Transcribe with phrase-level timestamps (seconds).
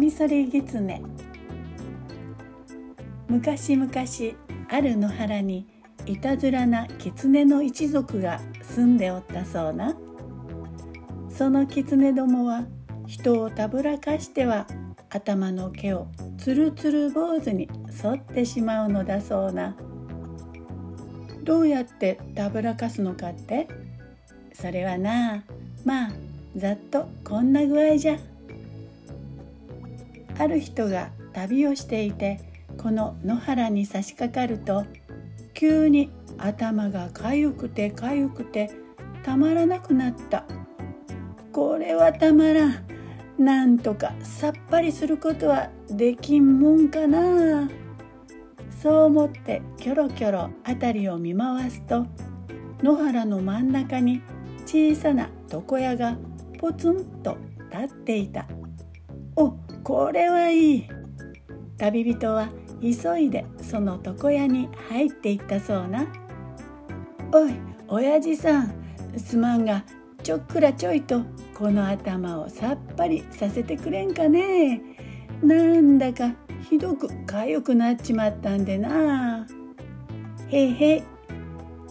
[0.00, 1.02] カミソリギツネ
[3.28, 3.92] 昔々
[4.70, 5.66] ある野原に
[6.06, 9.94] いたずらな狐の一族が住んでおったそうな。
[11.28, 12.64] その狐どもは
[13.06, 14.66] 人をたぶらかしては
[15.10, 16.06] 頭の毛を
[16.38, 19.76] つるつる坊主に剃ってしまうのだそうな。
[21.44, 23.68] どうやってたぶらかすのかって？
[24.54, 25.42] それはなあ
[25.84, 26.10] まあ
[26.56, 28.16] ざっとこんな具合じゃ。
[30.40, 32.40] ある人が旅をしていて
[32.78, 34.86] この野原に差し掛かると
[35.52, 38.70] 急に頭がかゆくてかゆくて
[39.22, 40.44] たまらなくなった。
[41.52, 42.74] これはたまらん。
[43.38, 47.68] なんとかさっぱりすることはできんもんかな。
[48.82, 52.06] そう思ってキョロキョロ辺りを見回すと
[52.82, 54.22] 野原の真ん中に
[54.64, 56.16] 小さな床屋が
[56.58, 57.36] ポツンと
[57.70, 58.46] 立っていた。
[59.36, 60.88] おこれはいい。
[61.78, 62.48] 旅人は
[62.82, 66.06] 急いでその床屋に入っていったそうな。
[67.32, 67.54] おい
[67.88, 68.74] 親父さん
[69.16, 69.84] すまんが
[70.22, 71.22] ちょっくらちょいと
[71.54, 74.80] この頭をさっぱりさせてくれんかね。
[75.42, 76.32] なんだか
[76.68, 79.46] ひどくかゆくなっちまったんでな。
[80.48, 81.02] へいへい。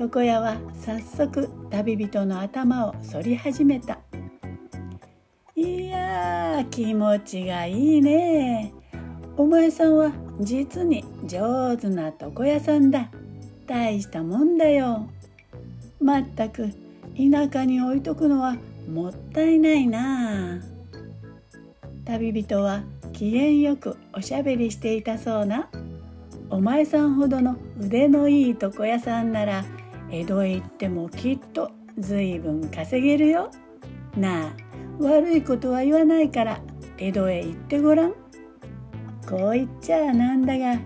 [0.00, 3.93] 床屋は早速旅人の頭を反り始めた。
[6.62, 8.72] 気持ちがいいね。
[9.36, 13.08] お前さんは実に上手な床屋さんだ。
[13.66, 15.08] 大したもんだよ。
[16.00, 16.68] まったく
[17.16, 18.56] 田舎に置いとくのは
[18.92, 20.60] もったいないな。
[22.04, 22.82] 旅人は
[23.12, 25.68] 機嫌よくおしゃべりしていたそうな。
[26.50, 29.64] お前さんほどの腕のいい床屋さんなら
[30.10, 33.50] 江戸へ行ってもきっとずいぶん稼げるよ。
[34.16, 34.63] なあ
[35.00, 36.60] 悪いことは言わないから
[36.98, 38.12] 江戸へ行ってごらん。
[39.28, 40.78] こう言っちゃなんだが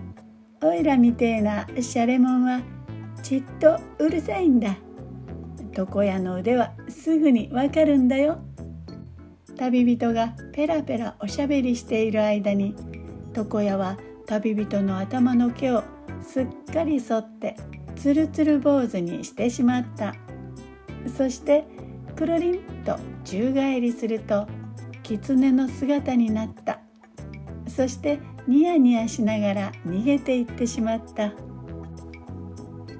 [0.61, 2.61] おいらみてえなシャレモンは
[3.21, 4.77] ちっとうるさいんだ。
[5.77, 8.39] 床屋の腕はすぐにわかるんだよ。
[9.57, 12.75] 旅人がペラペラおしゃべりしている間に
[13.35, 15.83] 床屋は旅人の頭の毛を
[16.21, 17.57] すっかり剃って
[17.95, 20.15] つるつる坊主にしてしまった。
[21.15, 21.65] そして
[22.15, 24.47] くるりんと宙返りすると
[25.03, 26.79] 狐の姿になった。
[27.67, 31.33] そしてニヤニヤしながら逃げていってしまった。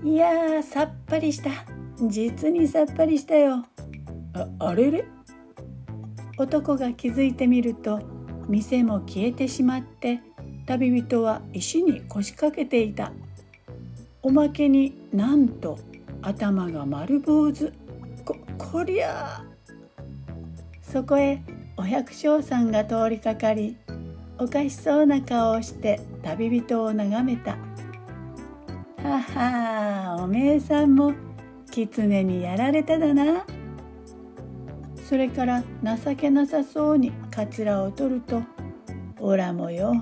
[0.04, 1.50] いやーさっぱりした。
[2.08, 3.66] 実にさっぱりしたよ。
[4.34, 5.06] ああれれ？
[6.38, 8.00] 男が気づいてみると
[8.48, 10.22] 店も消えてしまって
[10.66, 13.12] 旅人は石に腰掛けていた。
[14.22, 15.80] おまけになんと
[16.22, 17.74] 頭が丸坊主
[18.72, 19.44] こりゃ
[20.82, 21.42] そこへ
[21.76, 23.76] お百姓さんが通りかかり
[24.38, 27.58] おかしそうな顔をして旅人を眺めた
[29.02, 31.14] 「ははおめえさんも
[31.72, 33.46] 狐にやられただな。
[35.04, 38.44] それから情けなさそうにカツラを取ると
[39.20, 39.94] 「おらもよ」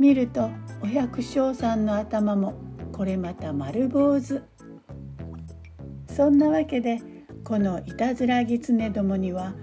[0.00, 0.48] 見ると
[0.82, 2.54] お百姓さんの頭も
[2.92, 4.42] これまた丸坊主。
[6.08, 7.00] そんなわけで
[7.44, 9.54] このいたずら狐どもには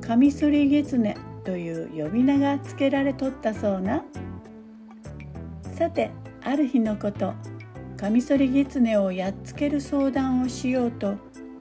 [0.00, 4.04] カミソリ狐という呼び名がつけられとったそうな。
[5.72, 6.10] さて
[6.42, 7.34] ある日のこと
[7.96, 11.16] カミソリ狐をやっつける相談をしようと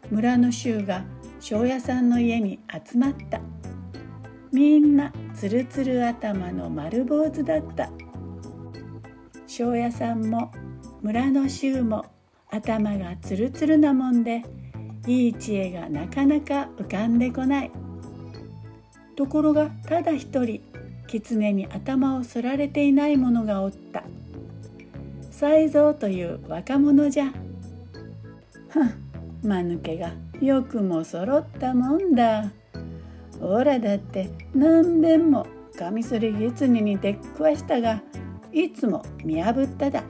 [0.10, 1.04] 村の衆が
[1.40, 3.40] 庄屋さんの家に集まった。
[4.52, 7.90] みんなつるつる頭の丸坊主だった。
[9.48, 10.52] 庄屋さんも
[11.02, 12.06] 村の衆も
[12.50, 14.44] 頭がつるつるなもんで
[15.08, 17.72] いい知恵がなかなか浮かんでこない
[19.16, 20.62] ところがただ一人
[21.08, 24.04] 狐に頭を剃られていない者がおった
[25.32, 27.26] 才蔵という若者じゃ。
[27.26, 27.32] は
[29.44, 32.52] 間抜けがよくも揃ったもんだ。
[33.40, 35.46] おらだって何遍も
[35.78, 38.02] カミソリ狐に出くわしたが
[38.52, 40.04] いつも見破っただ。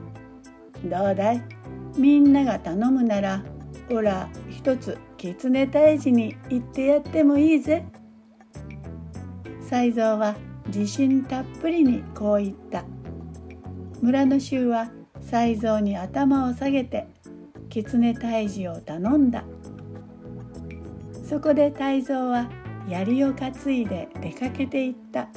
[0.84, 1.42] どうだい？
[1.98, 3.42] みんなが頼むなら
[3.90, 7.84] おら一つ狐退治に行ってやってもいいぜ。
[9.60, 10.36] 才蔵は
[10.68, 12.84] 自信たっぷりにこう言った。
[14.02, 14.90] 村の衆は
[15.20, 17.08] 才蔵に頭を下げて
[17.68, 19.44] 狐退治を頼んだ
[21.28, 22.48] そこで泰蔵は
[22.88, 25.28] 槍を担いで出かけていった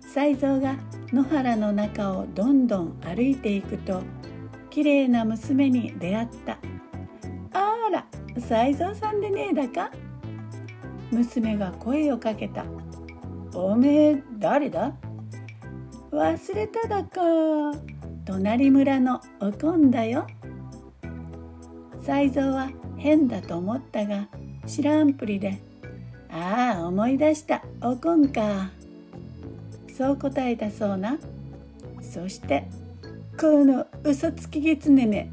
[0.00, 0.76] 才蔵が
[1.12, 4.02] 野原の中をどんどん歩いていくと
[4.68, 6.58] きれいな娘に出会った
[8.38, 9.90] 才蔵さんでねえだか？
[11.10, 12.64] 娘が声をかけた。
[13.54, 14.92] おめえ誰だ？
[16.10, 17.20] 忘れただか。
[18.24, 20.26] 隣村のおこんだよ。
[22.02, 24.28] 才蔵は変だと思ったが
[24.66, 25.58] 知らんぷりで
[26.30, 27.62] 「ああ思い出した。
[27.82, 28.70] おこんか」
[29.96, 31.18] そう答えたそうな。
[32.02, 32.68] そして
[33.38, 35.30] この嘘つき狐め。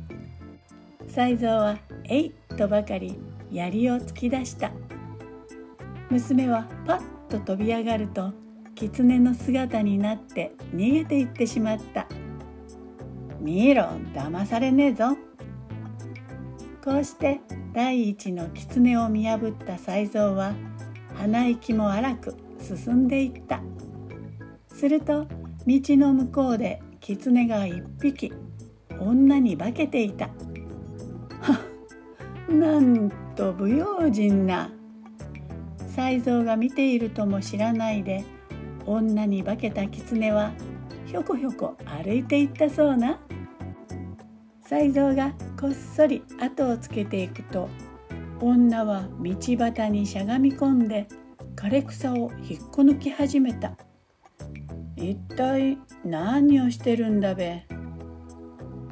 [1.07, 3.17] 才蔵は「えい!」とばかり
[3.51, 4.71] 槍を突き出した。
[6.09, 8.33] 娘はパッと飛び上がると
[8.75, 12.07] 狐の姿になって逃げていってしまった
[13.39, 13.83] 見ろ
[14.13, 15.17] 騙されねえぞ
[16.83, 17.39] こうして
[17.73, 20.53] 第一の狐を見破った才蔵は
[21.15, 23.61] 鼻息も荒く進んでいった。
[24.67, 25.27] すると
[25.65, 28.33] 道の向こうで狐が一匹
[28.99, 30.29] 女に化けていた。
[32.51, 34.69] なんと不用心な
[35.95, 38.23] 才蔵が見ているとも知らないで
[38.85, 40.51] 女に化けた狐は
[41.05, 43.19] ひょこひょこ歩いていったそうな。
[44.61, 47.67] 才蔵がこっそり後をつけていくと
[48.39, 51.07] 女は道端にしゃがみ込んで
[51.55, 53.75] 枯れ草を引っこ抜き始めた。
[54.95, 57.65] 一体何をしてるんだべ。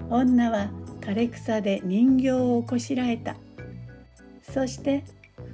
[0.09, 0.69] 女は
[0.99, 3.37] 枯れ草で人形をこしらえた。
[4.53, 5.03] そして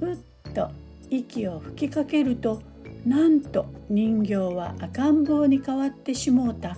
[0.00, 0.16] ふっ
[0.52, 0.70] と
[1.10, 2.62] 息を吹きかけると
[3.04, 6.76] なんと人形は赤ん坊に変わってしもうた。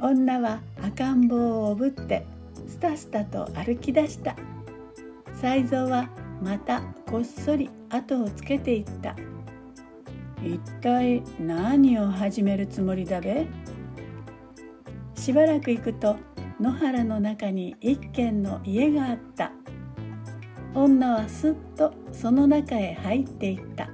[0.00, 2.24] 女は赤ん坊をおぶって
[2.66, 4.34] スタスタと歩き出した。
[5.40, 6.08] 才蔵は
[6.42, 9.14] またこっそり後をつけていった。
[10.42, 13.46] 一体何を始めるつもりだべ？
[15.14, 16.16] しばらく行くと
[16.60, 19.52] 野原の中に一軒の家があった。
[20.84, 23.90] 女はすっとその中へ入っていった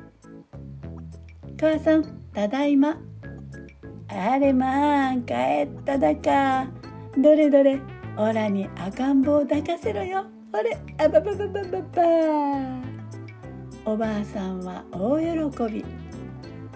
[1.58, 2.04] 「母さん
[2.34, 2.98] ただいま」
[4.08, 5.32] 「あれまあ帰
[5.64, 6.66] っただか。
[7.16, 7.80] どれどれ
[8.18, 10.26] オラに赤ん坊を抱かせろよ。
[10.52, 12.02] あれあばばばばばば」
[13.86, 15.20] おばあさんは大
[15.50, 15.84] 喜び。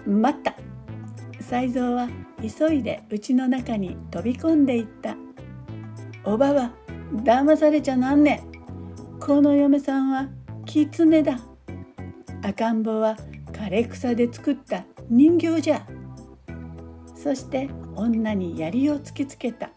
[0.07, 0.55] 待った。
[1.39, 2.09] 才蔵は
[2.41, 5.15] 急いで家の中に飛び込んでいった。
[6.23, 6.71] おばは
[7.13, 8.43] 騙されちゃなんね
[9.19, 10.27] この嫁さんは
[10.65, 11.39] 狐だ。
[12.41, 13.17] 赤ん坊は
[13.51, 15.85] 枯れ草で作った人形じゃ。
[17.15, 19.71] そして女に槍を突きつけた。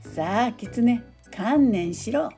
[0.00, 2.30] さあ狐観念しろ。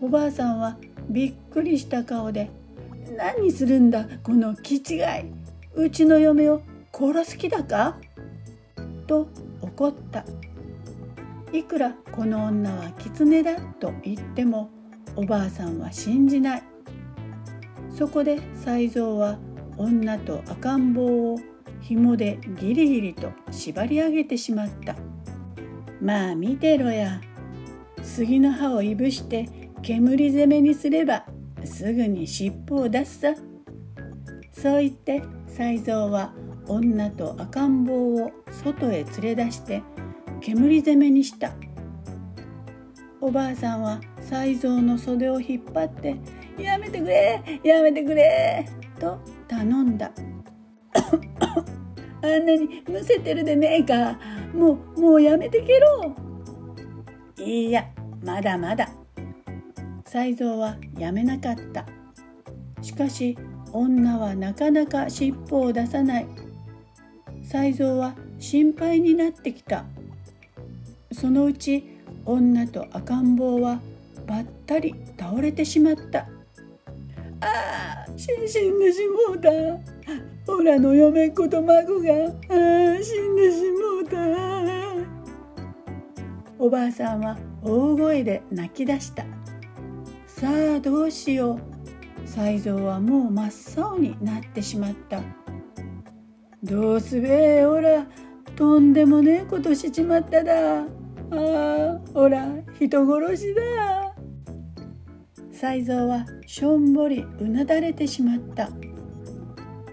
[0.00, 0.76] おばあさんは
[1.08, 2.50] びっくりした顔で
[3.16, 5.04] 「何するんだこの気違い。
[5.74, 6.60] うちの嫁を
[6.92, 7.96] 殺す気だか?」
[9.08, 9.28] と
[9.62, 10.24] 怒った。
[11.52, 14.70] いくらこの女は狐だと言っても
[15.16, 16.62] おばあさんは信じない
[17.90, 19.38] そこで才蔵は
[19.76, 21.38] 女と赤ん坊を
[21.80, 24.96] 紐でギリギリと縛り上げてしまった
[26.00, 27.20] まあ見てろや。
[28.02, 29.48] 杉の葉をいぶして
[29.82, 31.24] 煙攻めにすれば
[31.64, 33.34] すぐに尻尾を出すさ。
[34.52, 36.32] そう言って才蔵は
[36.66, 39.82] 女と赤ん坊を外へ連れ出して
[40.40, 41.52] 煙攻めにした。
[43.20, 46.16] おばあさんは才蔵の袖を引っ張って
[46.56, 48.64] 「やめてくれやめてくれ!」
[48.98, 50.12] と頼んだ。
[52.22, 54.18] あんなにむせてるでねえか
[54.54, 56.14] もうもうやめてけろ。
[57.38, 57.86] いいや
[58.24, 58.88] まだまだ。
[60.04, 61.86] 才蔵はやめなかった。
[62.82, 63.36] しかし
[63.72, 66.26] 女はなかなか尻尾を出さない。
[67.42, 69.84] 才蔵は心配になってきた。
[71.20, 71.84] そのうち
[72.24, 73.80] 女と赤ん坊は
[74.24, 76.20] ばったり倒れてしまった。
[77.40, 78.40] ああ死ん
[78.78, 79.50] でしもうた。
[80.52, 82.06] オラの嫁っ子と孫が。
[83.02, 84.16] 死んでしもうた。
[86.56, 89.24] おばあさんは大声で泣き出した。
[90.28, 91.58] さあどうしよ
[92.24, 92.28] う。
[92.28, 93.48] 才蔵はもう真
[93.80, 95.20] っ青になってしまった。
[96.62, 98.06] どうすべえおら。
[98.54, 100.84] とんでもねえことしちまっただ。
[101.30, 102.46] ああほら
[102.78, 104.14] 人殺しだ。
[105.52, 108.70] 才蔵はしょんぼりうなだれてしまった。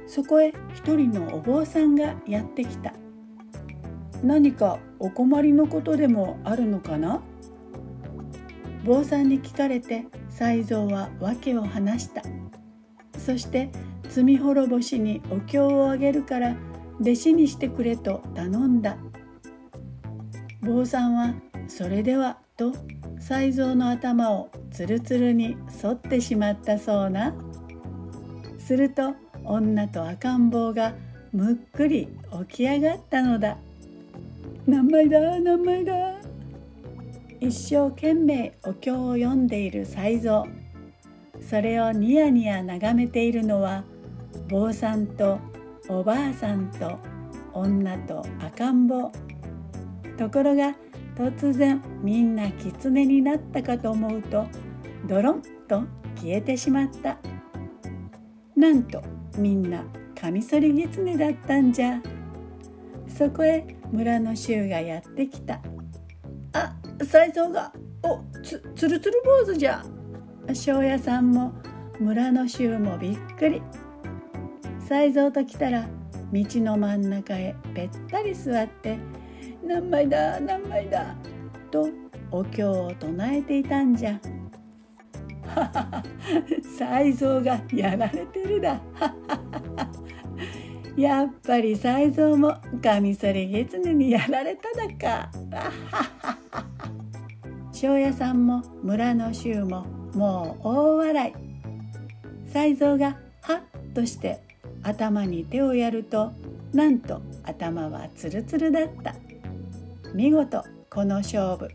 [0.08, 2.94] そこへ一人のお坊さんがやってきた。
[4.24, 7.22] 何かお困りのことでもあるのかな？
[8.86, 12.22] 坊さんに聞かれて才蔵は訳を話した。
[13.18, 13.72] そして
[14.08, 16.56] 罪滅ぼしにお経をあげるから
[17.02, 18.98] 弟子にしてくれと頼んだ。
[20.66, 21.36] 坊さんは
[21.70, 22.74] 「それでは」と
[23.20, 27.34] 才蔵の頭をつるつるに反ってしまったそうな。
[28.58, 30.96] すると女と赤ん坊が
[31.32, 32.08] むっくり
[32.50, 33.58] 起き上がったのだ。
[34.66, 35.40] 何枚だ？
[35.40, 36.16] 何枚だ？
[37.40, 40.46] 一生懸命お経を読んでいる才蔵
[41.42, 43.84] それをニヤニヤ眺めているのは
[44.50, 45.38] 坊さんと
[45.88, 46.98] おばあさんと
[47.54, 49.12] 女と赤ん坊。
[50.18, 50.76] ところが
[51.16, 54.46] 突然みんな狐になったかと思うと
[55.08, 55.84] ドロンと
[56.16, 57.18] 消えてしまった。
[58.56, 59.02] なんと
[59.38, 59.84] みんな
[60.20, 62.02] カミソリ狐だったんじゃ。
[63.08, 65.62] そこへ村の衆がやってきた
[66.54, 67.72] あ才蔵が。
[68.04, 69.84] おつつるつる坊主じゃ。
[70.54, 71.54] 庄屋さんも
[72.00, 73.62] 村の衆もびっくり。
[74.80, 75.88] 才蔵と来たら
[76.32, 79.00] 道の真ん中へべったり座って
[79.64, 80.40] 「何枚だ？
[80.40, 81.16] 何枚だ」
[81.72, 81.90] と
[82.32, 84.20] お経を唱えていたんじゃ。
[85.48, 86.04] ははは
[86.78, 88.80] 才蔵がやられてるだ。
[90.98, 95.30] やっぱり才蔵もカミソリ狐にやられただか。
[97.72, 101.34] 庄屋さんも村の衆ももう大笑い。
[102.50, 104.40] 才蔵がハッとして
[104.82, 106.32] 頭に手をやると
[106.74, 109.14] なんと頭はツルツルだった
[110.16, 111.68] 見事この勝負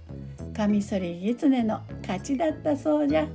[0.57, 3.29] カミソリ狐の勝ちだったそうじゃ。